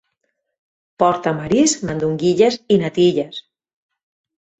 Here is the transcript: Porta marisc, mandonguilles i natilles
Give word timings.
Porta 1.01 1.33
marisc, 1.39 1.83
mandonguilles 1.89 2.57
i 2.77 2.79
natilles 2.85 3.43